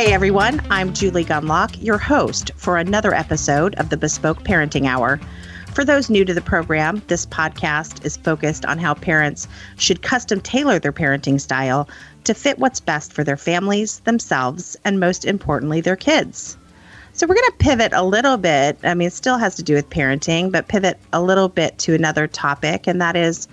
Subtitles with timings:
[0.00, 5.20] Hey everyone, I'm Julie Gunlock, your host for another episode of the Bespoke Parenting Hour.
[5.74, 10.40] For those new to the program, this podcast is focused on how parents should custom
[10.40, 11.86] tailor their parenting style
[12.24, 16.56] to fit what's best for their families, themselves, and most importantly, their kids.
[17.12, 18.78] So, we're going to pivot a little bit.
[18.82, 21.94] I mean, it still has to do with parenting, but pivot a little bit to
[21.94, 23.48] another topic, and that is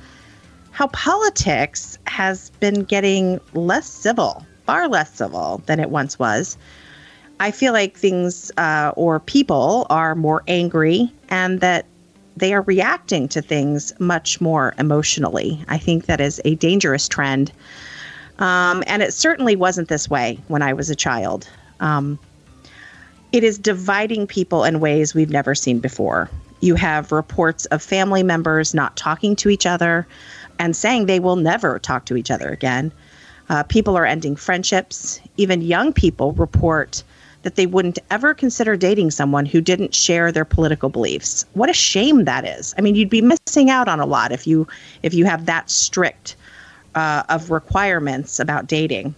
[0.72, 6.58] how politics has been getting less civil far less civil than it once was.
[7.40, 11.86] I feel like things uh, or people are more angry and that
[12.36, 15.64] they are reacting to things much more emotionally.
[15.68, 17.52] I think that is a dangerous trend.
[18.40, 21.50] Um, and it certainly wasn't this way when I was a child.
[21.80, 22.20] Um,
[23.32, 26.30] it is dividing people in ways we've never seen before.
[26.60, 30.08] You have reports of family members not talking to each other
[30.60, 32.92] and saying they will never talk to each other again.
[33.50, 35.20] Uh, people are ending friendships.
[35.38, 37.04] Even young people report
[37.44, 41.46] that they wouldn't ever consider dating someone who didn't share their political beliefs.
[41.54, 42.76] What a shame that is.
[42.78, 44.68] I mean, you'd be missing out on a lot if you
[45.02, 46.36] if you have that strict
[46.96, 49.16] uh, of requirements about dating.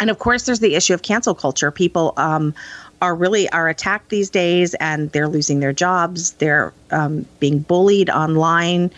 [0.00, 1.70] And of course, there's the issue of cancel culture.
[1.70, 2.54] People um,
[3.00, 6.32] are really are attacked these days, and they're losing their jobs.
[6.32, 8.90] They're um, being bullied online.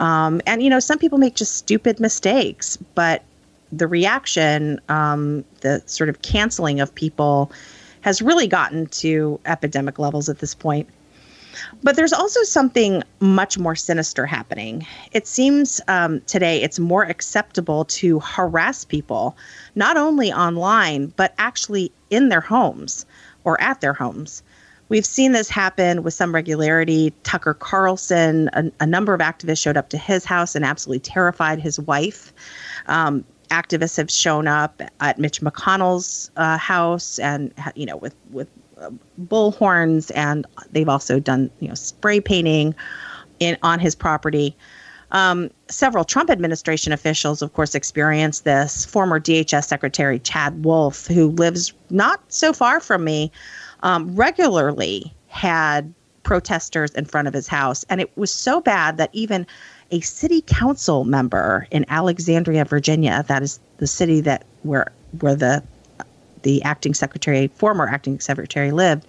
[0.00, 3.22] Um, and you know, some people make just stupid mistakes, but
[3.72, 7.50] the reaction, um, the sort of canceling of people,
[8.02, 10.88] has really gotten to epidemic levels at this point.
[11.82, 14.86] But there's also something much more sinister happening.
[15.12, 19.36] It seems um, today it's more acceptable to harass people,
[19.74, 23.06] not only online, but actually in their homes
[23.44, 24.42] or at their homes.
[24.88, 27.14] We've seen this happen with some regularity.
[27.22, 31.60] Tucker Carlson, a, a number of activists showed up to his house and absolutely terrified
[31.60, 32.32] his wife.
[32.86, 38.48] Um, activists have shown up at Mitch McConnell's uh, house, and you know, with with
[38.78, 38.90] uh,
[39.20, 42.74] bullhorns, and they've also done you know spray painting
[43.38, 44.56] in on his property.
[45.12, 48.86] Um, several Trump administration officials, of course, experienced this.
[48.86, 53.30] Former DHS Secretary Chad Wolf, who lives not so far from me,
[53.82, 55.92] um, regularly had
[56.22, 59.46] protesters in front of his house, and it was so bad that even
[59.92, 63.24] a city council member in Alexandria, Virginia.
[63.28, 65.62] That is the city that where where the
[66.42, 69.06] the acting secretary, former acting secretary, lived.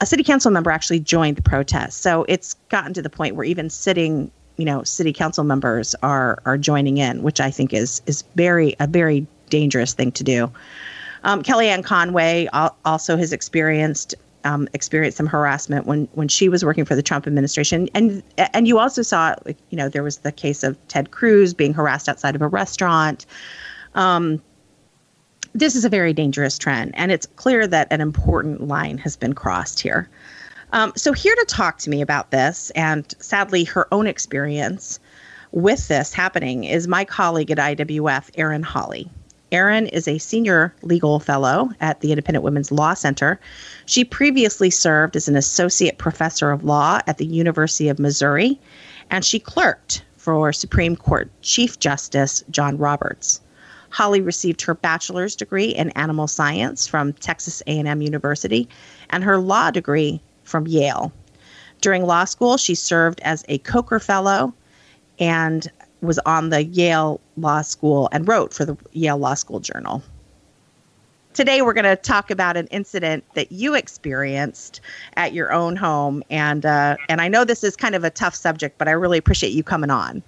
[0.00, 2.00] A city council member actually joined the protest.
[2.00, 6.42] So it's gotten to the point where even sitting, you know, city council members are
[6.46, 10.50] are joining in, which I think is is very a very dangerous thing to do.
[11.24, 12.48] Um, Kellyanne Conway
[12.84, 14.14] also has experienced
[14.44, 18.68] um, experienced some harassment when when she was working for the Trump administration, and and
[18.68, 22.34] you also saw, you know, there was the case of Ted Cruz being harassed outside
[22.34, 23.26] of a restaurant.
[23.94, 24.42] Um,
[25.54, 29.34] this is a very dangerous trend, and it's clear that an important line has been
[29.34, 30.08] crossed here.
[30.72, 35.00] Um, so, here to talk to me about this, and sadly, her own experience
[35.50, 39.10] with this happening, is my colleague at IWF, Erin Hawley.
[39.50, 43.40] Erin is a senior legal fellow at the Independent Women's Law Center.
[43.86, 48.60] She previously served as an associate professor of law at the University of Missouri,
[49.10, 53.40] and she clerked for Supreme Court Chief Justice John Roberts.
[53.90, 58.68] Hawley received her bachelor's degree in animal science from Texas A&M University
[59.08, 61.12] and her law degree from Yale.
[61.80, 64.52] During law school, she served as a Coker Fellow
[65.18, 65.70] and
[66.00, 70.02] was on the Yale Law School and wrote for the Yale Law School Journal.
[71.34, 74.80] Today, we're going to talk about an incident that you experienced
[75.16, 78.34] at your own home, and uh, and I know this is kind of a tough
[78.34, 80.22] subject, but I really appreciate you coming on.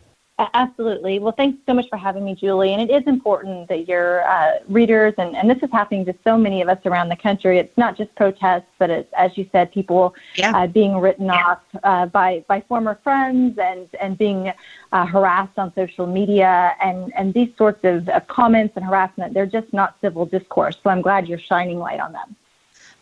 [0.54, 1.18] Absolutely.
[1.18, 2.72] Well, thanks so much for having me, Julie.
[2.72, 6.38] And it is important that your uh, readers, and, and this is happening to so
[6.38, 7.58] many of us around the country.
[7.58, 10.56] It's not just protests, but it's, as you said, people yeah.
[10.56, 11.44] uh, being written yeah.
[11.44, 14.52] off uh, by, by former friends and, and being
[14.92, 16.74] uh, harassed on social media.
[16.80, 20.78] And, and these sorts of, of comments and harassment, they're just not civil discourse.
[20.82, 22.36] So I'm glad you're shining light on them.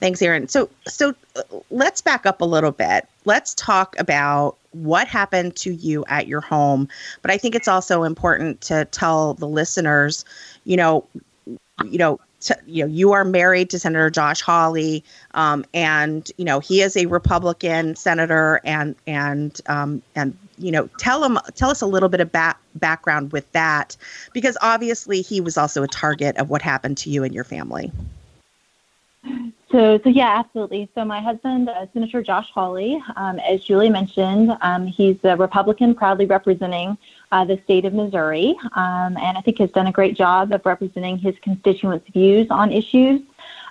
[0.01, 0.49] Thanks, Erin.
[0.49, 3.09] So, so uh, let's back up a little bit.
[3.25, 6.89] Let's talk about what happened to you at your home.
[7.23, 10.25] But I think it's also important to tell the listeners,
[10.65, 11.05] you know,
[11.85, 15.03] you know, to, you know, you are married to Senator Josh Hawley,
[15.35, 20.89] um, and you know he is a Republican senator, and and um, and you know,
[20.99, 23.97] tell him, tell us a little bit about background with that,
[24.33, 27.91] because obviously he was also a target of what happened to you and your family.
[29.71, 30.89] So, so yeah, absolutely.
[30.95, 35.95] So my husband, uh, Senator Josh Hawley, um, as Julie mentioned, um, he's a Republican
[35.95, 36.97] proudly representing
[37.33, 40.65] uh, the state of Missouri, um, and I think has done a great job of
[40.65, 43.21] representing his constituents' views on issues.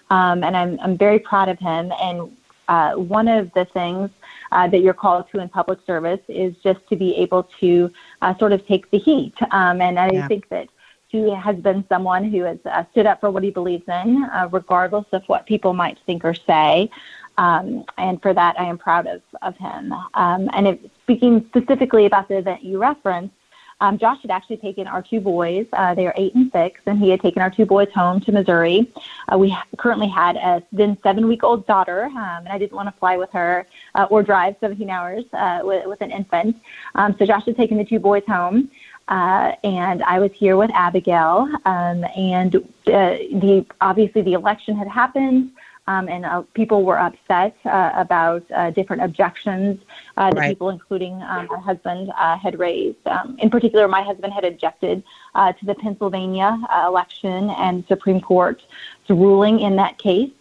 [0.09, 1.91] Um, and I'm, I'm very proud of him.
[1.99, 2.37] And
[2.67, 4.09] uh, one of the things
[4.51, 8.37] uh, that you're called to in public service is just to be able to uh,
[8.37, 9.33] sort of take the heat.
[9.51, 10.27] Um, and I yeah.
[10.27, 10.69] think that
[11.07, 14.49] he has been someone who has uh, stood up for what he believes in, uh,
[14.51, 16.89] regardless of what people might think or say.
[17.37, 19.93] Um, and for that, I am proud of, of him.
[20.13, 23.33] Um, and if, speaking specifically about the event you referenced,
[23.79, 26.97] um, Josh had actually taken our two boys, uh, they are eight and six, and
[26.97, 28.91] he had taken our two boys home to Missouri.
[29.31, 32.87] Uh, we currently had a then seven week old daughter, um, and I didn't want
[32.87, 36.57] to fly with her uh, or drive 17 hours uh, with, with an infant.
[36.95, 38.71] Um, so Josh had taken the two boys home.
[39.07, 44.87] Uh, and I was here with Abigail, um, and uh, the obviously the election had
[44.87, 45.51] happened,
[45.87, 49.79] um, and uh, people were upset uh, about uh, different objections
[50.17, 50.49] uh, that right.
[50.49, 52.97] people, including um, my husband, had raised.
[53.07, 55.03] Um, in particular, my husband had objected
[55.35, 58.63] to the Pennsylvania election and Supreme Court's
[59.07, 60.31] ruling in that case.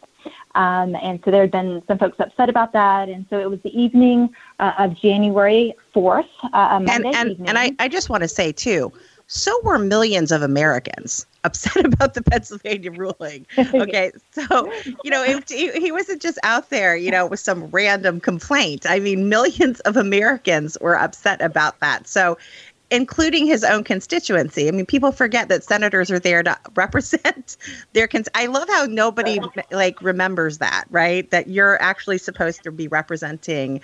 [0.56, 3.08] Um, and so there had been some folks upset about that.
[3.08, 7.48] And so it was the evening uh, of January 4th, uh, Monday and, and, evening.
[7.48, 8.90] And I, I just want to say, too,
[9.26, 13.46] so were millions of Americans upset about the Pennsylvania ruling.
[13.58, 14.72] Okay, so
[15.04, 18.86] you know, he, he wasn't just out there, you know, with some random complaint.
[18.88, 22.08] I mean, millions of Americans were upset about that.
[22.08, 22.38] So
[22.90, 24.68] including his own constituency.
[24.68, 27.56] I mean, people forget that senators are there to represent
[27.92, 29.40] their cons- I love how nobody
[29.70, 31.28] like remembers that, right?
[31.30, 33.80] That you're actually supposed to be representing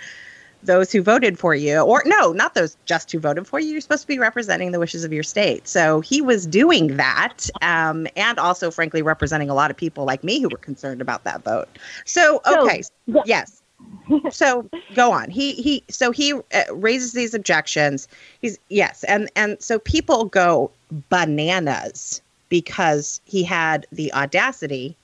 [0.63, 3.73] those who voted for you or no, not those just who voted for you.
[3.73, 5.67] You're supposed to be representing the wishes of your state.
[5.67, 10.23] So he was doing that um, and also frankly representing a lot of people like
[10.23, 11.67] me who were concerned about that vote.
[12.05, 13.62] So okay, so, yes
[14.31, 15.29] so go on.
[15.29, 18.07] He he so he uh, raises these objections.
[18.41, 20.71] He's yes and and so people go
[21.09, 24.95] bananas because he had the audacity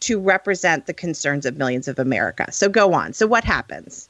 [0.00, 2.50] to represent the concerns of millions of america.
[2.52, 3.12] So go on.
[3.12, 4.09] So what happens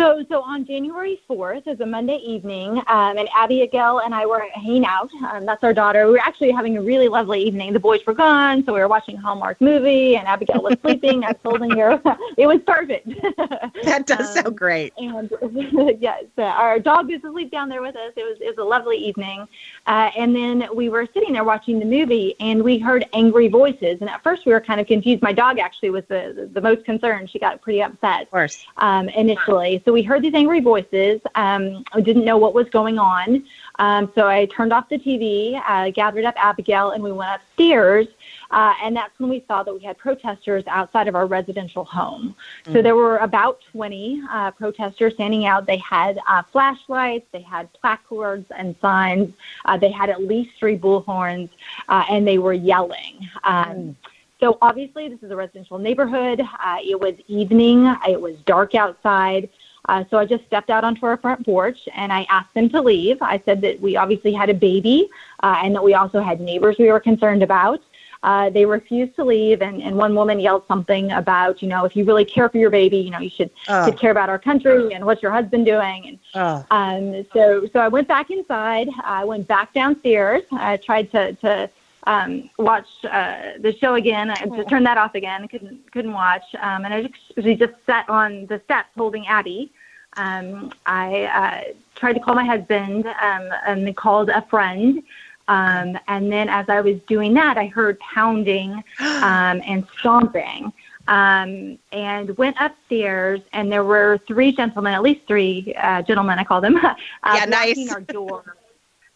[0.00, 4.46] so, so on January 4th is a Monday evening, um, and Abigail and I were
[4.54, 5.10] hanging out.
[5.30, 6.06] Um, that's our daughter.
[6.06, 7.74] We were actually having a really lovely evening.
[7.74, 11.22] The boys were gone, so we were watching a Hallmark movie, and Abigail was sleeping.
[11.24, 12.00] I told her
[12.38, 13.08] it was perfect.
[13.84, 14.94] that does um, sound great.
[14.96, 15.30] And
[16.00, 18.12] yes, uh, our dog was asleep down there with us.
[18.16, 19.46] It was it was a lovely evening,
[19.86, 23.98] uh, and then we were sitting there watching the movie, and we heard angry voices.
[24.00, 25.20] And at first, we were kind of confused.
[25.20, 27.28] My dog actually was the the, the most concerned.
[27.28, 28.22] She got pretty upset.
[28.22, 28.64] Of course.
[28.78, 29.82] Um, initially.
[29.84, 31.20] So so we heard these angry voices.
[31.34, 33.42] Um, we didn't know what was going on.
[33.80, 38.06] Um, so I turned off the TV, uh, gathered up Abigail, and we went upstairs.
[38.52, 42.36] Uh, and that's when we saw that we had protesters outside of our residential home.
[42.62, 42.72] Mm-hmm.
[42.72, 45.66] So there were about 20 uh, protesters standing out.
[45.66, 49.34] They had uh, flashlights, they had placards and signs,
[49.64, 51.48] uh, they had at least three bullhorns,
[51.88, 53.28] uh, and they were yelling.
[53.42, 53.96] Um, mm.
[54.38, 56.40] So obviously, this is a residential neighborhood.
[56.40, 57.94] Uh, it was evening.
[58.08, 59.50] It was dark outside.
[59.88, 62.80] Uh, so I just stepped out onto our front porch and I asked them to
[62.80, 63.20] leave.
[63.22, 65.08] I said that we obviously had a baby
[65.42, 67.80] uh, and that we also had neighbors we were concerned about.
[68.22, 71.96] Uh, they refused to leave, and, and one woman yelled something about, you know, if
[71.96, 73.86] you really care for your baby, you know, you should, oh.
[73.86, 76.06] should care about our country and what's your husband doing.
[76.06, 76.66] And oh.
[76.70, 78.88] um, so, so I went back inside.
[79.04, 80.42] I went back downstairs.
[80.52, 81.70] I tried to, to
[82.04, 84.30] um, watch uh, the show again.
[84.30, 85.46] I just turned that off again.
[85.48, 86.44] Couldn't couldn't watch.
[86.60, 89.72] Um, and I just, just sat on the steps holding Abby.
[90.16, 95.02] Um, I uh, tried to call my husband um, and called a friend.
[95.48, 100.72] Um, and then as I was doing that, I heard pounding um, and stomping.
[101.08, 106.44] Um, and went upstairs, and there were three gentlemen, at least three uh, gentlemen, I
[106.44, 106.94] call them, uh,
[107.34, 107.90] yeah, nice.
[107.90, 108.56] our door.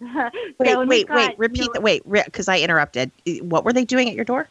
[0.58, 1.38] wait, wait, got, wait.
[1.38, 1.82] Repeat you know, that.
[1.82, 3.10] Wait, because I interrupted.
[3.40, 4.48] What were they doing at your door?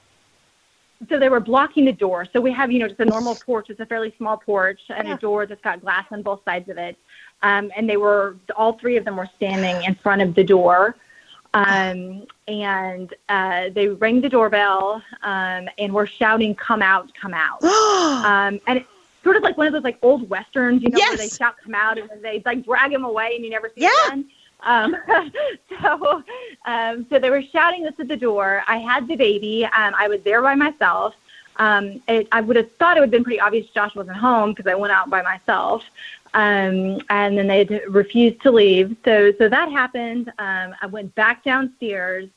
[1.10, 2.26] So they were blocking the door.
[2.32, 3.70] So we have, you know, just a normal porch.
[3.70, 5.16] It's a fairly small porch and yeah.
[5.16, 6.98] a door that's got glass on both sides of it.
[7.42, 10.96] Um, and they were, all three of them were standing in front of the door.
[11.54, 17.64] Um, and uh, they rang the doorbell um, and were shouting, "Come out, come out!"
[18.26, 18.88] um, and it's
[19.24, 21.10] sort of like one of those like old westerns, you know, yes.
[21.10, 23.84] where they shout, "Come out!" and they like drag him away, and you never see
[23.84, 23.90] yeah.
[24.06, 24.32] him again.
[24.64, 24.96] Um,
[25.82, 26.24] so,
[26.66, 28.64] um, so they were shouting this at the door.
[28.68, 29.66] I had the baby.
[29.66, 31.14] Um, I was there by myself.
[31.58, 34.54] Um, it, I would have thought it would have been pretty obvious Josh wasn't home
[34.54, 35.84] because I went out by myself.
[36.34, 38.96] Um, and then they refused to leave.
[39.06, 40.30] So, so that happened.
[40.40, 42.28] Um, I went back downstairs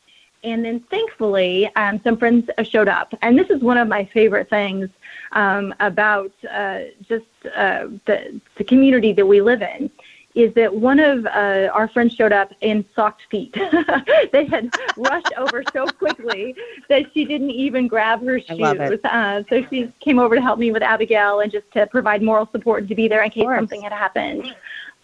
[0.44, 3.12] and then thankfully, um, some friends showed up.
[3.22, 4.88] And this is one of my favorite things
[5.32, 9.90] um, about uh, just uh, the, the community that we live in
[10.36, 13.54] is that one of uh, our friends showed up in socked feet.
[14.32, 16.54] they had rushed over so quickly
[16.90, 19.00] that she didn't even grab her shoes.
[19.04, 22.46] Uh, so she came over to help me with Abigail and just to provide moral
[22.52, 24.54] support and to be there in case something had happened.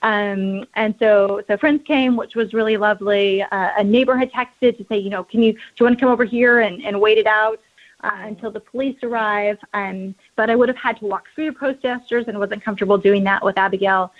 [0.02, 3.40] Um, and so, so friends came, which was really lovely.
[3.40, 6.00] Uh, a neighbor had texted to say, you know, can you, do you want to
[6.04, 7.58] come over here and, and wait it out
[8.04, 9.56] uh, until the police arrive?
[9.72, 13.24] Um, but I would have had to walk through the protesters and wasn't comfortable doing
[13.24, 14.12] that with Abigail.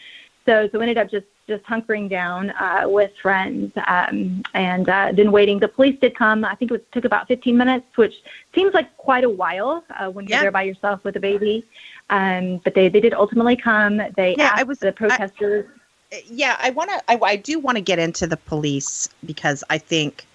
[0.47, 5.33] So, so ended up just just hunkering down uh, with friends um, and uh, then
[5.33, 5.59] waiting.
[5.59, 6.45] The police did come.
[6.45, 8.15] I think it was, took about 15 minutes, which
[8.55, 11.65] seems like quite a while uh, when you're there by yourself with a baby.
[12.11, 14.01] Um, but they, they did ultimately come.
[14.17, 15.67] They yeah, I was, the protesters.
[16.13, 17.03] I, yeah, I want to.
[17.09, 20.27] I, I do want to get into the police because I think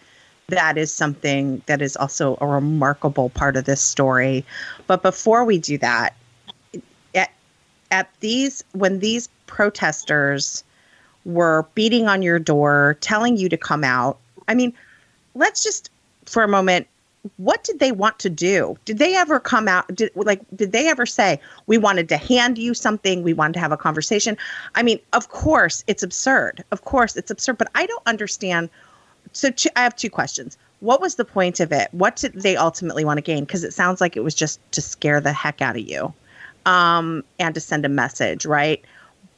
[0.47, 4.45] that is something that is also a remarkable part of this story.
[4.87, 6.15] But before we do that, at,
[7.91, 10.63] at these when these protesters
[11.25, 14.17] were beating on your door, telling you to come out.
[14.47, 14.73] I mean,
[15.35, 15.89] let's just
[16.25, 16.87] for a moment
[17.35, 18.77] what did they want to do?
[18.85, 22.57] Did they ever come out did like did they ever say we wanted to hand
[22.57, 24.37] you something, we wanted to have a conversation?
[24.75, 26.63] I mean, of course, it's absurd.
[26.71, 28.69] Of course, it's absurd, but I don't understand
[29.33, 30.57] so I have two questions.
[30.79, 31.89] What was the point of it?
[31.91, 33.43] What did they ultimately want to gain?
[33.43, 36.13] Because it sounds like it was just to scare the heck out of you
[36.67, 38.83] um, and to send a message, right?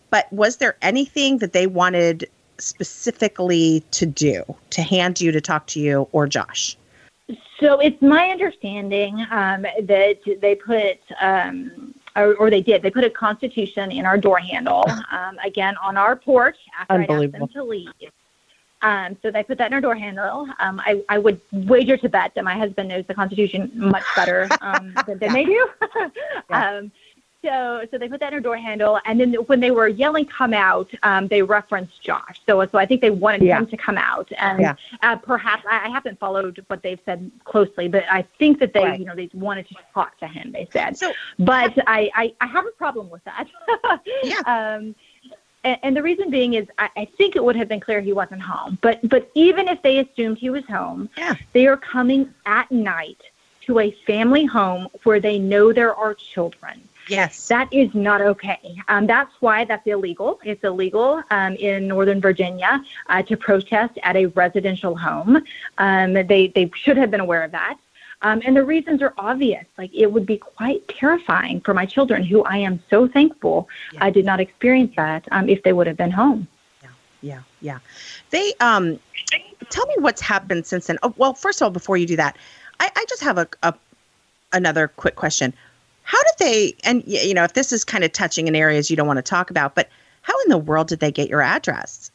[0.10, 5.68] But was there anything that they wanted specifically to do, to hand you, to talk
[5.68, 6.76] to you, or Josh?
[7.60, 13.04] So it's my understanding um, that they put, um, or, or, they did, they put
[13.04, 17.48] a constitution in our door handle, um, again on our porch after I asked them
[17.50, 17.90] to leave.
[18.82, 20.48] Um, so they put that in our door handle.
[20.60, 24.48] Um, I, I would wager to bet that my husband knows the Constitution much better
[24.62, 25.70] um, than, than they do.
[26.50, 26.82] yeah.
[27.44, 30.26] So, so they put that in her door handle, and then when they were yelling
[30.26, 32.42] "come out," um, they referenced Josh.
[32.46, 33.60] So, so I think they wanted yeah.
[33.60, 34.76] him to come out, and yeah.
[35.02, 38.84] uh, perhaps I, I, haven't followed what they've said closely, but I think that they,
[38.84, 39.00] right.
[39.00, 40.52] you know, they wanted to talk to him.
[40.52, 43.48] They said, so, but I, I, I have a problem with that.
[44.24, 44.42] yeah.
[44.50, 44.96] Um,
[45.64, 48.14] and, and, the reason being is I, I, think it would have been clear he
[48.14, 48.78] wasn't home.
[48.82, 51.36] But but even if they assumed he was home, yeah.
[51.54, 53.22] they are coming at night
[53.62, 56.82] to a family home where they know there are children.
[57.10, 57.48] Yes.
[57.48, 58.76] That is not okay.
[58.88, 60.40] Um, that's why that's illegal.
[60.44, 65.44] It's illegal um, in Northern Virginia uh, to protest at a residential home.
[65.78, 67.78] Um, they, they should have been aware of that.
[68.22, 69.66] Um, and the reasons are obvious.
[69.78, 74.04] Like it would be quite terrifying for my children, who I am so thankful yeah.
[74.04, 76.48] I did not experience that um, if they would have been home.
[76.84, 76.90] Yeah,
[77.22, 77.80] yeah, yeah.
[78.30, 79.00] They um,
[79.70, 80.98] tell me what's happened since then.
[81.02, 82.36] Oh, well, first of all, before you do that,
[82.80, 83.74] I, I just have a, a
[84.52, 85.54] another quick question.
[86.10, 88.98] How did they, and you know, if this is kind of touching in areas you
[88.98, 89.90] don't want to talk about, but
[90.24, 92.10] how in the world did they get your address?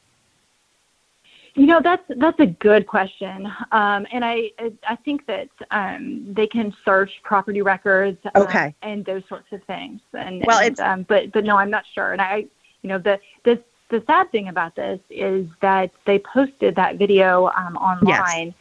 [1.55, 4.51] You know, that's that's a good question, um, and I
[4.89, 9.63] I think that um, they can search property records, um, okay, and those sorts of
[9.63, 10.01] things.
[10.13, 12.11] And well, and, it's um, but but no, I'm not sure.
[12.11, 12.47] And I,
[12.83, 17.47] you know, the the the sad thing about this is that they posted that video
[17.57, 18.55] um, online,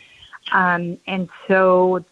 [0.45, 0.51] yes.
[0.51, 2.05] um, and so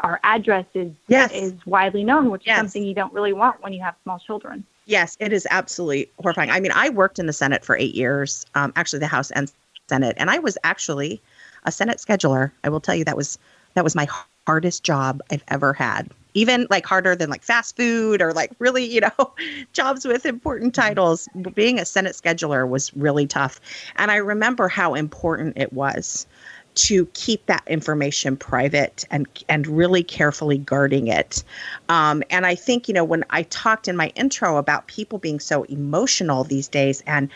[0.00, 1.32] our address is yes.
[1.32, 2.56] is widely known, which yes.
[2.56, 4.64] is something you don't really want when you have small children.
[4.86, 6.50] Yes, it is absolutely horrifying.
[6.50, 9.52] I mean, I worked in the Senate for eight years, um, actually the House and
[9.88, 11.20] Senate, and I was actually
[11.64, 12.50] a Senate scheduler.
[12.64, 13.38] I will tell you that was
[13.74, 14.08] that was my
[14.46, 16.10] hardest job I've ever had.
[16.34, 19.34] Even like harder than like fast food or like really, you know,
[19.72, 21.28] jobs with important titles.
[21.54, 23.60] Being a Senate scheduler was really tough.
[23.96, 26.26] And I remember how important it was
[26.74, 31.42] to keep that information private and and really carefully guarding it.
[31.88, 35.40] Um, and I think you know when I talked in my intro about people being
[35.40, 37.28] so emotional these days and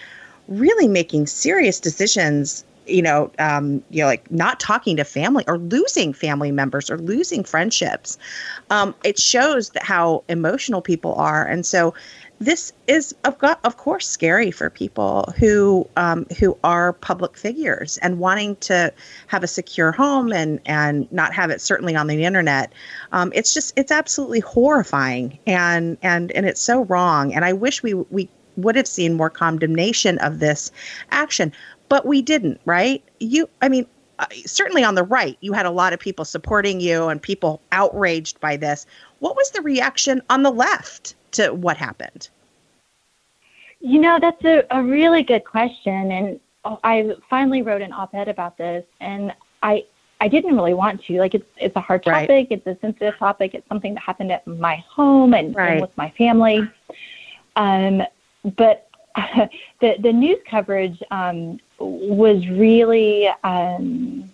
[0.48, 5.58] really making serious decisions you know, um, you know, like not talking to family or
[5.58, 8.18] losing family members or losing friendships.
[8.70, 11.94] Um, it shows that how emotional people are, and so
[12.40, 18.18] this is of, of course scary for people who um, who are public figures and
[18.18, 18.92] wanting to
[19.28, 22.72] have a secure home and and not have it certainly on the internet.
[23.12, 27.32] Um, it's just it's absolutely horrifying and and and it's so wrong.
[27.32, 30.70] And I wish we we would have seen more condemnation of this
[31.10, 31.52] action,
[31.88, 32.60] but we didn't.
[32.64, 33.02] Right?
[33.20, 33.86] You, I mean.
[34.16, 37.60] Uh, certainly on the right, you had a lot of people supporting you and people
[37.72, 38.86] outraged by this.
[39.18, 41.16] What was the reaction on the left?
[41.34, 42.28] To what happened?
[43.80, 46.10] You know, that's a, a really good question.
[46.10, 46.40] And
[46.82, 48.84] I finally wrote an op ed about this.
[49.00, 49.84] And I,
[50.20, 51.18] I didn't really want to.
[51.18, 52.30] Like it's it's a hard topic.
[52.30, 52.46] Right.
[52.50, 53.54] It's a sensitive topic.
[53.54, 55.72] It's something that happened at my home and, right.
[55.72, 56.68] and with my family.
[57.56, 58.02] Um,
[58.56, 58.88] but
[59.80, 64.30] the the news coverage um, was really um,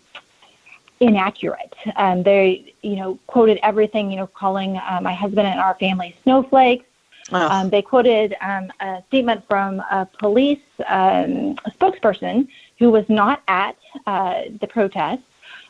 [1.00, 1.74] inaccurate.
[1.96, 4.10] Um, they, you know, quoted everything.
[4.10, 6.86] You know, calling uh, my husband and our family snowflakes.
[7.32, 7.48] Oh.
[7.48, 13.76] Um, they quoted um, a statement from a police um, spokesperson who was not at
[14.06, 15.22] uh, the protest,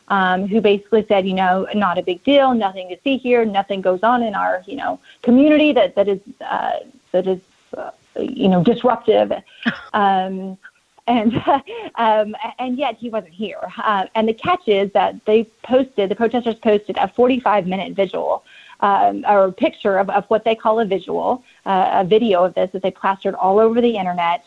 [0.07, 3.81] um, who basically said, you know, not a big deal, nothing to see here, nothing
[3.81, 6.79] goes on in our, you know, community that that is uh,
[7.11, 7.39] that is,
[7.77, 9.31] uh, you know, disruptive.
[9.93, 10.57] Um,
[11.07, 11.35] and
[11.95, 13.59] um, and yet he wasn't here.
[13.77, 18.43] Uh, and the catch is that they posted, the protesters posted a 45 minute visual
[18.81, 22.53] um, or a picture of, of what they call a visual, uh, a video of
[22.53, 24.45] this that they plastered all over the internet.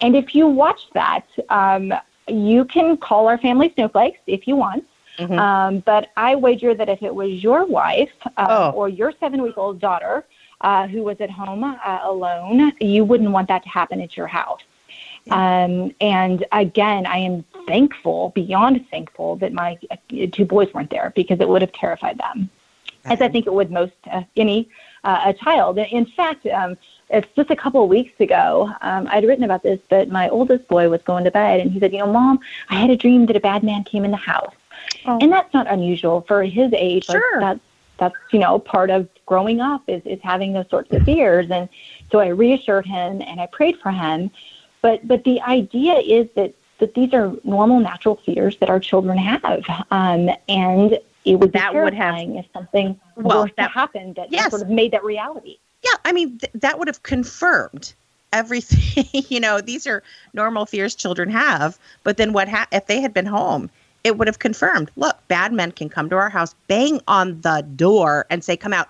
[0.00, 1.92] And if you watch that, um,
[2.28, 4.84] you can call our family snowflakes if you want.
[5.18, 5.38] Mm-hmm.
[5.38, 8.70] Um, but I wager that if it was your wife uh, oh.
[8.70, 10.24] or your seven week old daughter
[10.62, 14.26] uh, who was at home uh, alone, you wouldn't want that to happen at your
[14.26, 14.62] house.
[15.30, 19.96] Um, and again, I am thankful, beyond thankful, that my uh,
[20.32, 22.50] two boys weren't there because it would have terrified them,
[23.04, 24.68] as I think it would most uh, any
[25.04, 25.78] uh, a child.
[25.78, 26.76] In fact, um,
[27.10, 28.70] it's just a couple of weeks ago.
[28.80, 31.80] Um, I'd written about this, but my oldest boy was going to bed, and he
[31.80, 34.16] said, "You know, Mom, I had a dream that a bad man came in the
[34.16, 34.54] house."
[35.06, 35.18] Oh.
[35.20, 37.06] And that's not unusual for his age.
[37.06, 37.40] Sure.
[37.40, 37.60] Like that's
[37.98, 41.50] that's you know part of growing up is is having those sorts of fears.
[41.50, 41.68] And
[42.10, 44.30] so I reassured him and I prayed for him.
[44.80, 49.16] But but the idea is that that these are normal, natural fears that our children
[49.16, 54.50] have, um, and it would that would have, if something well, that, happened that yes.
[54.50, 55.58] sort of made that reality.
[55.82, 57.94] Yeah, I mean th- that would have confirmed
[58.32, 59.04] everything.
[59.28, 60.02] you know, these are
[60.32, 61.78] normal fears children have.
[62.02, 63.70] But then what ha- if they had been home?
[64.04, 64.90] It would have confirmed.
[64.96, 68.72] Look, bad men can come to our house, bang on the door, and say, "Come
[68.72, 68.88] out."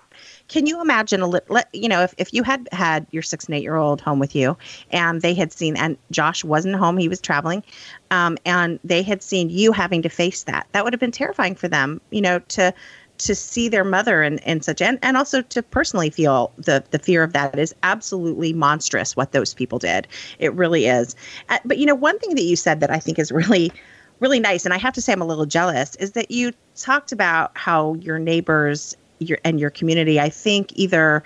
[0.53, 3.55] Can you imagine a little, you know, if, if you had had your six and
[3.55, 4.55] eight year old home with you
[4.91, 7.63] and they had seen, and Josh wasn't home, he was traveling,
[8.11, 11.55] um, and they had seen you having to face that, that would have been terrifying
[11.55, 12.71] for them, you know, to,
[13.17, 16.99] to see their mother and, and such and, and also to personally feel the the
[16.99, 20.07] fear of that is absolutely monstrous what those people did.
[20.37, 21.15] It really is.
[21.49, 23.71] Uh, but you know one thing that you said that i think is really
[24.19, 27.11] really nice and i have to say i'm a little jealous is that you talked
[27.11, 30.19] about how your neighbors your and your community.
[30.19, 31.23] I think either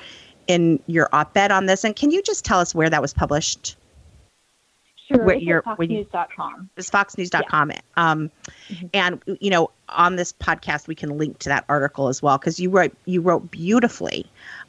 [0.48, 3.76] in your op-ed on this, and can you just tell us where that was published?
[5.08, 6.70] Sure, where it's foxnews.com.
[6.76, 7.72] It's foxnews.com.
[7.72, 7.80] Yeah.
[7.96, 8.30] Um,
[8.70, 8.88] mm-hmm.
[8.94, 12.60] And, you know, on this podcast, we can link to that article as well because
[12.60, 14.26] you wrote, you wrote beautifully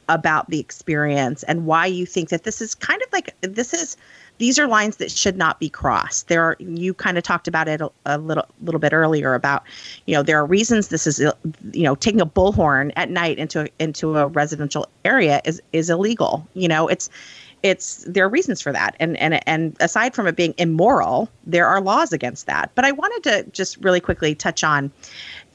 [0.09, 3.95] about the experience and why you think that this is kind of like, this is
[4.39, 6.27] these are lines that should not be crossed.
[6.29, 9.63] There are you kind of talked about it a, a, little little bit earlier about
[10.05, 11.33] you know there are reasons this is uh,
[11.71, 16.47] you know taking a bullhorn at night into into a residential area is is illegal.
[16.53, 17.09] You know it's
[17.61, 21.67] it's there are reasons for that and and and aside from it being immoral there
[21.67, 24.89] are laws against that but i wanted to just really quickly touch on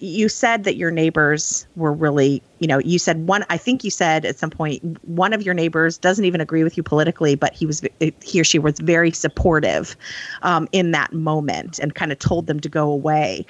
[0.04, 3.90] you said that your neighbors were really, you know, you said one, I think you
[3.90, 7.54] said at some point, one of your neighbors doesn't even agree with you politically, but
[7.54, 7.82] he was,
[8.22, 9.96] he or she was very supportive
[10.42, 13.46] um, in that moment and kind of told them to go away.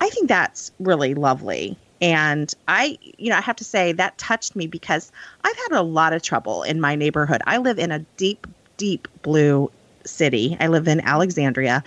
[0.00, 1.76] I think that's really lovely.
[2.00, 5.10] And I, you know, I have to say that touched me because
[5.42, 7.42] I've had a lot of trouble in my neighborhood.
[7.44, 9.68] I live in a deep, deep blue
[10.06, 10.56] city.
[10.60, 11.82] I live in Alexandria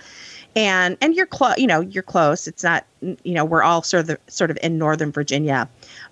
[0.54, 2.46] and and you're close you know you're close.
[2.46, 5.68] It's not you know we're all sort of sort of in northern virginia.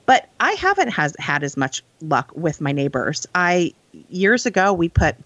[0.06, 3.26] But i haven't has had as much luck with my neighbors.
[3.34, 3.74] I
[4.08, 5.16] years ago we put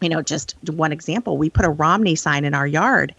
[0.00, 3.14] you know just one example we put a romney sign in our yard.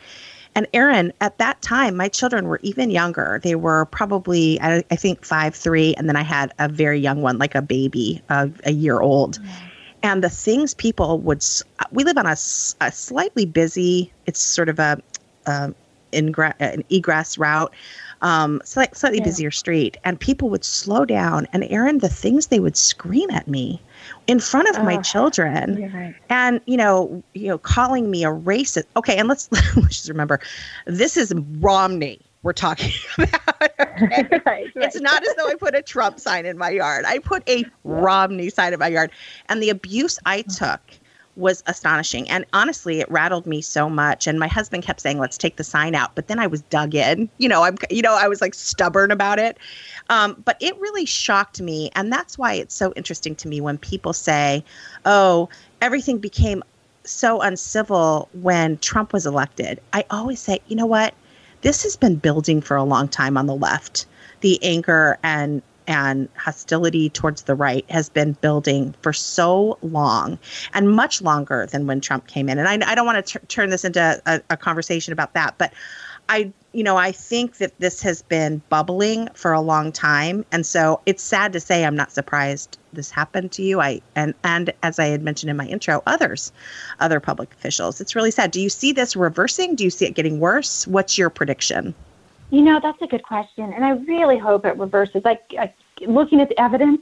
[0.55, 3.39] And Erin, at that time, my children were even younger.
[3.43, 7.21] They were probably, I, I think, five, three, and then I had a very young
[7.21, 9.37] one, like a baby, uh, a year old.
[9.37, 9.67] Mm-hmm
[10.03, 11.43] and the things people would
[11.91, 12.31] we live on a,
[12.81, 15.01] a slightly busy it's sort of a
[16.13, 17.73] ingra- an egress route,
[18.21, 19.25] um, slightly, slightly yeah.
[19.25, 21.47] busier street, and people would slow down.
[21.53, 23.81] And Erin, the things they would scream at me
[24.27, 26.15] in front of oh, my children, right.
[26.29, 28.85] and you know, you know, calling me a racist.
[28.95, 30.39] Okay, and let's let's just remember,
[30.85, 33.41] this is Romney we're talking about.
[33.79, 34.71] right, right.
[34.75, 37.05] It's not as though I put a Trump sign in my yard.
[37.05, 39.11] I put a Romney sign in my yard.
[39.49, 40.79] And the abuse I took
[41.37, 42.29] was astonishing.
[42.29, 44.27] And honestly, it rattled me so much.
[44.27, 46.15] And my husband kept saying, let's take the sign out.
[46.15, 47.29] But then I was dug in.
[47.37, 49.57] You know, I'm, you know, I was like stubborn about it.
[50.09, 51.91] Um, but it really shocked me.
[51.95, 54.63] And that's why it's so interesting to me when people say,
[55.05, 55.49] oh,
[55.81, 56.63] everything became
[57.03, 59.79] so uncivil when Trump was elected.
[59.93, 61.13] I always say, you know what?
[61.61, 64.05] this has been building for a long time on the left.
[64.41, 70.37] The anger and and hostility towards the right has been building for so long
[70.73, 72.59] and much longer than when Trump came in.
[72.59, 75.73] And I, I don't want to turn this into a, a conversation about that, but
[76.29, 80.65] I, you know, I think that this has been bubbling for a long time, and
[80.65, 83.79] so it's sad to say I'm not surprised this happened to you.
[83.79, 86.51] I and and as I had mentioned in my intro, others,
[86.99, 88.01] other public officials.
[88.01, 88.51] It's really sad.
[88.51, 89.75] Do you see this reversing?
[89.75, 90.85] Do you see it getting worse?
[90.85, 91.95] What's your prediction?
[92.49, 95.23] You know, that's a good question, and I really hope it reverses.
[95.25, 97.01] Like, like looking at the evidence.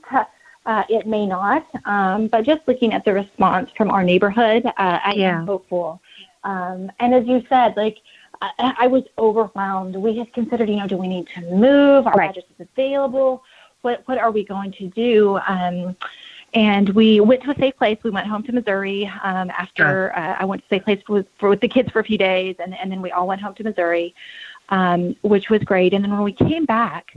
[0.66, 4.72] Uh, it may not, um, but just looking at the response from our neighborhood, uh,
[4.78, 5.38] I yeah.
[5.38, 6.02] am hopeful.
[6.44, 8.00] Um, and as you said, like
[8.42, 9.96] I, I, was overwhelmed.
[9.96, 12.08] We had considered, you know, do we need to move?
[12.08, 12.30] Our right.
[12.30, 13.44] address is available.
[13.82, 15.40] What what are we going to do?
[15.48, 15.96] Um,
[16.54, 17.98] and we went to a safe place.
[18.02, 20.18] We went home to Missouri um, after sure.
[20.18, 22.18] uh, I went to a safe place with, for, with the kids for a few
[22.18, 24.16] days, and, and then we all went home to Missouri,
[24.70, 25.94] um, which was great.
[25.94, 27.12] And then when we came back,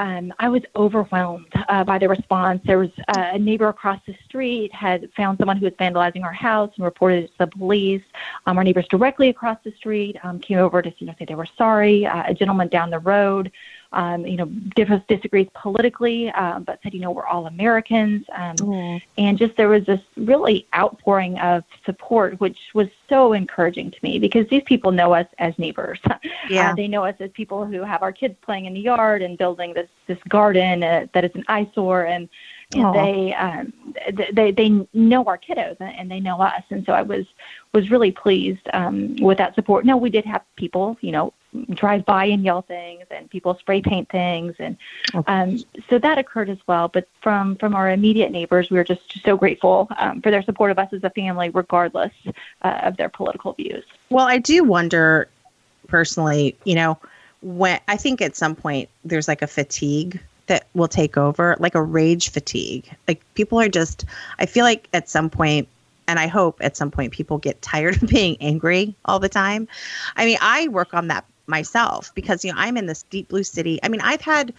[0.00, 2.62] um, I was overwhelmed uh, by the response.
[2.64, 6.32] There was uh, a neighbor across the street had found someone who was vandalizing our
[6.32, 8.02] house and reported it to the police.
[8.46, 11.34] Um, our neighbors directly across the street um, came over to you know say they
[11.34, 12.06] were sorry.
[12.06, 13.52] Uh, a gentleman down the road
[13.92, 18.24] um, you know, differs, disagrees politically, uh, but said, you know, we're all Americans.
[18.32, 19.02] Um, mm.
[19.18, 24.18] And just there was this really outpouring of support, which was so encouraging to me
[24.18, 25.98] because these people know us as neighbors.
[26.48, 26.70] Yeah.
[26.70, 29.38] Uh, they know us as people who have our kids playing in the yard and
[29.38, 32.06] building this, this garden uh, that is an eyesore.
[32.06, 32.28] And,
[32.74, 33.72] and they um,
[34.32, 37.26] they they know our kiddos and they know us, and so I was
[37.72, 39.84] was really pleased um, with that support.
[39.84, 41.32] Now we did have people, you know,
[41.70, 44.76] drive by and yell things and people spray paint things and
[45.26, 45.58] um,
[45.88, 46.88] so that occurred as well.
[46.88, 50.70] But from from our immediate neighbors we were just so grateful um, for their support
[50.70, 52.12] of us as a family regardless
[52.62, 53.84] uh, of their political views.
[54.10, 55.28] Well i do wonder
[55.88, 56.98] personally you know
[57.42, 61.74] when i think at some point there's like a fatigue that will take over like
[61.76, 62.88] a rage fatigue.
[63.08, 64.04] Like people are just
[64.38, 65.68] i feel like at some point
[66.10, 69.68] and I hope at some point people get tired of being angry all the time.
[70.16, 73.44] I mean, I work on that myself because you know I'm in this deep blue
[73.44, 73.78] city.
[73.82, 74.54] I mean, I've had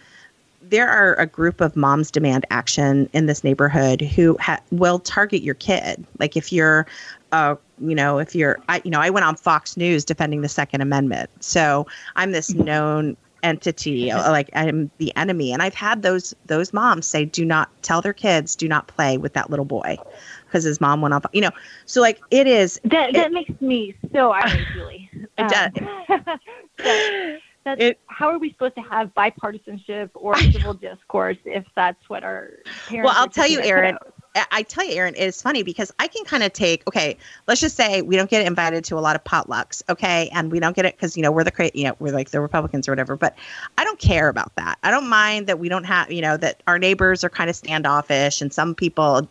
[0.62, 5.42] there are a group of moms demand action in this neighborhood who ha- will target
[5.42, 6.06] your kid.
[6.20, 6.86] Like if you're,
[7.32, 10.50] uh, you know, if you're, I, you know, I went on Fox News defending the
[10.50, 12.64] Second Amendment, so I'm this mm-hmm.
[12.64, 15.52] known entity like i'm the enemy.
[15.52, 19.18] And i've had those those moms say do not tell their kids do not play
[19.18, 19.98] with that little boy.
[20.46, 21.52] Because his mom went off you know
[21.86, 25.10] so like it is that that it, makes me so angry julie.
[25.38, 25.50] Um,
[27.64, 32.24] that's, it, how are we supposed to have bipartisanship or civil discourse if that's what
[32.24, 32.52] our
[32.88, 33.98] parents well i'll tell you erin
[34.34, 37.18] I tell you, Erin, it's funny because I can kind of take, okay,
[37.48, 40.60] let's just say we don't get invited to a lot of potlucks, okay, and we
[40.62, 42.94] don't get it because you know we're the you know we're like the Republicans or
[42.94, 43.18] whatever.
[43.18, 43.36] But
[43.78, 44.78] I don't care about that.
[44.84, 47.58] I don't mind that we don't have, you know, that our neighbors are kind of
[47.58, 49.28] standoffish and some people,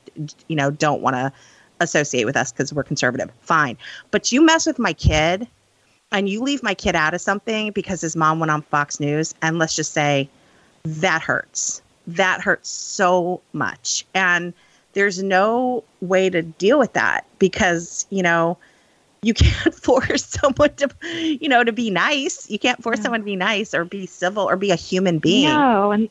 [0.49, 1.33] you know, don't want to
[1.81, 3.31] associate with us because we're conservative.
[3.41, 3.79] Fine,
[4.11, 5.49] but you mess with my kid
[6.13, 9.35] and you leave my kid out of something because his mom went on Fox News,
[9.41, 10.29] and let's just say
[10.85, 11.81] that hurts.
[12.07, 14.05] That hurts so much.
[14.15, 14.53] And
[14.93, 18.59] there's no way to deal with that because, you know,
[19.23, 20.89] you can't force someone to,
[21.41, 22.51] you know, to be nice.
[22.51, 23.05] You can't force yeah.
[23.05, 25.49] someone to be nice or be civil or be a human being.
[25.49, 26.09] No, and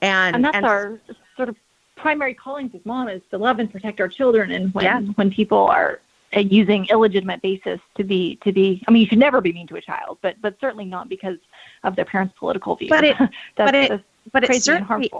[0.00, 1.00] and, and that's and, our
[1.36, 1.56] sort of
[1.96, 4.50] primary callings as mom is to love and protect our children.
[4.50, 5.00] And when yeah.
[5.00, 6.00] when people are
[6.34, 9.66] uh, using illegitimate basis to be to be i mean you should never be mean
[9.66, 11.36] to a child but but certainly not because
[11.84, 13.16] of their parents political views but it
[13.56, 15.10] but it but it's certainly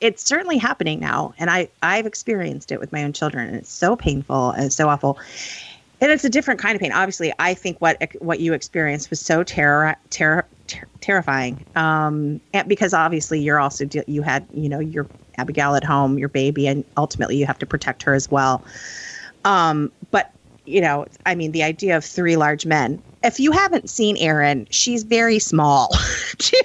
[0.00, 3.72] it's certainly happening now and i i've experienced it with my own children and it's
[3.72, 5.18] so painful and so awful
[6.00, 9.20] and it's a different kind of pain obviously i think what what you experienced was
[9.20, 15.08] so terror terror ter- terrifying um because obviously you're also you had you know your
[15.38, 18.62] abigail at home your baby and ultimately you have to protect her as well
[19.44, 20.32] um but
[20.64, 23.02] you know, I mean, the idea of three large men.
[23.24, 25.94] If you haven't seen Erin, she's very small,
[26.38, 26.56] too.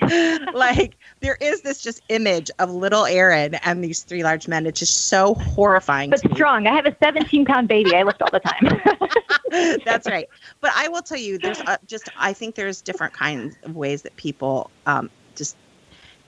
[0.54, 4.66] like there is this just image of little Erin and these three large men.
[4.66, 6.10] It's just so horrifying.
[6.10, 6.64] But strong.
[6.64, 6.70] Me.
[6.70, 7.94] I have a 17 pound baby.
[7.94, 9.78] I lift all the time.
[9.84, 10.28] That's right.
[10.60, 14.02] But I will tell you, there's a, just I think there's different kinds of ways
[14.02, 15.10] that people um,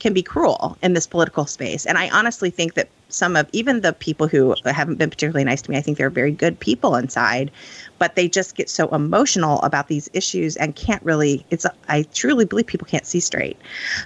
[0.05, 1.87] can be cruel in this political space.
[1.87, 5.63] And I honestly think that some of even the people who haven't been particularly nice
[5.63, 7.51] to me, I think they're very good people inside,
[7.99, 11.47] but they just get so emotional about these issues and can't really.
[11.49, 13.57] It's I truly believe people can't see straight.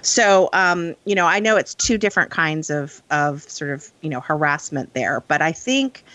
[0.01, 4.09] So um, you know, I know it's two different kinds of of sort of you
[4.09, 6.05] know harassment there, but I think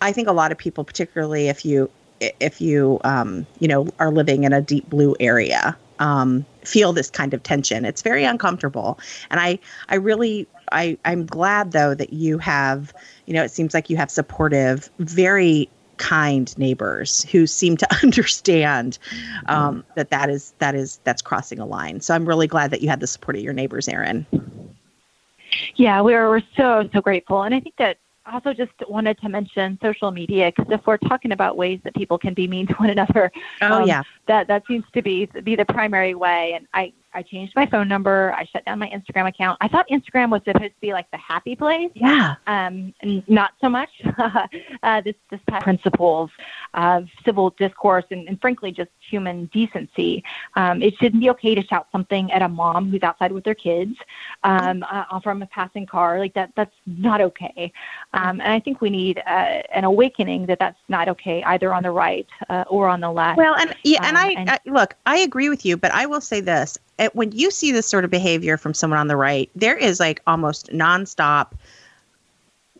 [0.00, 4.10] I think a lot of people, particularly if you if you um, you know are
[4.10, 7.84] living in a deep blue area um, feel this kind of tension.
[7.84, 8.98] It's very uncomfortable,
[9.30, 12.94] and I I really I I'm glad though that you have
[13.26, 18.98] you know it seems like you have supportive, very kind neighbors who seem to understand
[19.46, 22.00] um, that that is that is that's crossing a line.
[22.00, 24.26] So I'm really glad that you had the support of your neighbors, Erin.
[25.76, 27.98] Yeah, we are, we're so so grateful, and I think that
[28.32, 32.18] also just wanted to mention social media because if we're talking about ways that people
[32.18, 35.56] can be mean to one another, oh um, yeah, that that seems to be be
[35.56, 36.52] the primary way.
[36.54, 38.34] And I I changed my phone number.
[38.36, 39.58] I shut down my Instagram account.
[39.60, 41.90] I thought Instagram was supposed to be like the happy place.
[41.94, 42.34] Yeah.
[42.46, 42.94] Um,
[43.26, 43.88] not so much.
[44.82, 46.30] uh, this this principles
[46.74, 50.22] of civil discourse and, and frankly just human decency.
[50.54, 53.54] Um, it shouldn't be okay to shout something at a mom who's outside with their
[53.54, 53.96] kids
[54.44, 56.18] um, uh, from a passing car.
[56.18, 56.52] Like that.
[56.56, 57.72] That's not okay.
[58.12, 61.82] Um, and I think we need uh, an awakening that that's not okay either on
[61.82, 63.38] the right uh, or on the left.
[63.38, 66.20] Well, and yeah, and I, and, I look, I agree with you, but I will
[66.20, 66.78] say this:
[67.12, 70.20] when you see this sort of behavior from someone on the right, there is like
[70.26, 71.52] almost nonstop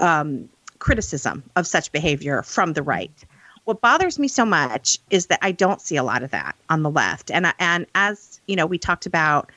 [0.01, 0.49] um,
[0.79, 3.13] criticism of such behavior from the right.
[3.65, 6.83] What bothers me so much is that I don't see a lot of that on
[6.83, 9.51] the left, and and as you know, we talked about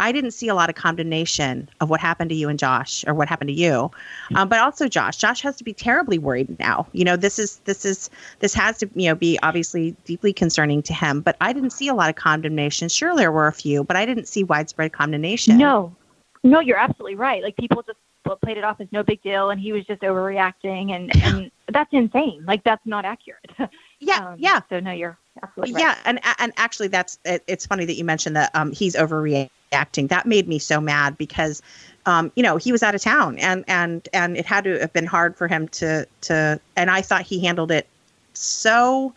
[0.00, 3.14] I didn't see a lot of condemnation of what happened to you and Josh or
[3.14, 3.90] what happened to you.
[4.34, 5.16] Um, but also Josh.
[5.16, 6.86] Josh has to be terribly worried now.
[6.92, 10.82] You know, this is this is this has to you know be obviously deeply concerning
[10.82, 11.20] to him.
[11.20, 12.88] But I didn't see a lot of condemnation.
[12.88, 15.58] Sure, there were a few, but I didn't see widespread condemnation.
[15.58, 15.94] No,
[16.42, 17.42] no, you're absolutely right.
[17.42, 17.98] Like people just
[18.42, 21.92] played it off as no big deal, and he was just overreacting, and and that's
[21.92, 22.44] insane.
[22.46, 23.50] Like that's not accurate.
[24.00, 24.60] Yeah, um, yeah.
[24.68, 25.80] So no, you're absolutely right.
[25.80, 30.08] Yeah, and and actually, that's it, it's funny that you mentioned that um, he's overreacting.
[30.08, 31.62] That made me so mad because,
[32.06, 34.92] um, you know, he was out of town and and and it had to have
[34.92, 36.60] been hard for him to to.
[36.76, 37.86] And I thought he handled it
[38.34, 39.12] so,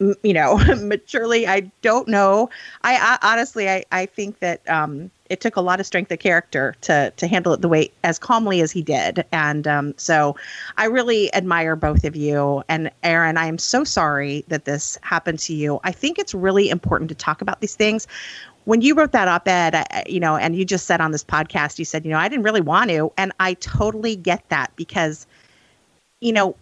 [0.00, 1.46] you know, maturely.
[1.46, 2.50] I don't know.
[2.82, 4.68] I, I honestly, I I think that.
[4.68, 7.88] Um, it took a lot of strength of character to to handle it the way
[8.02, 10.34] as calmly as he did and um, so
[10.76, 15.38] i really admire both of you and Erin, i am so sorry that this happened
[15.38, 18.08] to you i think it's really important to talk about these things
[18.64, 21.84] when you wrote that op-ed, you know, and you just said on this podcast, you
[21.84, 25.26] said, you know, I didn't really want to, and I totally get that because,
[26.20, 26.56] you know,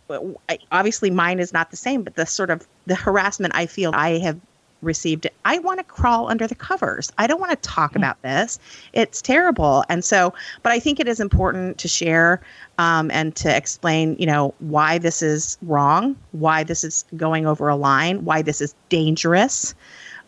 [0.70, 4.18] obviously mine is not the same, but the sort of the harassment I feel I
[4.18, 4.38] have
[4.82, 7.10] received, I want to crawl under the covers.
[7.18, 7.98] I don't want to talk mm-hmm.
[7.98, 8.58] about this.
[8.92, 12.40] It's terrible, and so, but I think it is important to share
[12.78, 17.68] um, and to explain, you know, why this is wrong, why this is going over
[17.68, 19.74] a line, why this is dangerous.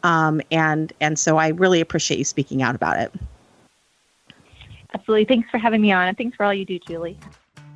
[0.03, 3.13] Um, and and so I really appreciate you speaking out about it.
[4.95, 5.27] Absolutely.
[5.27, 7.19] Thanks for having me on, and thanks for all you do, Julie.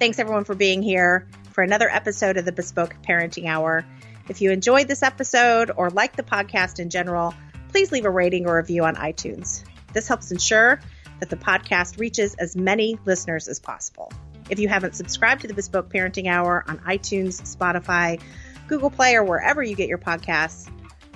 [0.01, 3.87] Thanks everyone for being here for another episode of the Bespoke Parenting Hour.
[4.29, 7.33] If you enjoyed this episode or like the podcast in general,
[7.69, 9.63] please leave a rating or review on iTunes.
[9.93, 10.81] This helps ensure
[11.21, 14.13] that the podcast reaches as many listeners as possible.
[14.51, 18.21] If you haven't subscribed to the Bespoke Parenting Hour on iTunes, Spotify,
[18.67, 20.69] Google Play, or wherever you get your podcasts,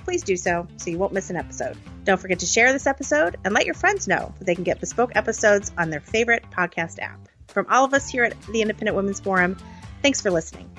[0.05, 1.77] please do so so you won't miss an episode.
[2.05, 4.79] Don't forget to share this episode and let your friends know that they can get
[4.79, 7.27] bespoke episodes on their favorite podcast app.
[7.49, 9.57] From all of us here at the Independent Women's Forum,
[10.01, 10.69] thanks for listening.